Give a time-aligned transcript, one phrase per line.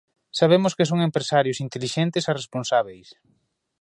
[0.39, 3.07] Sabemos que son empresarios intelixentes e responsábeis.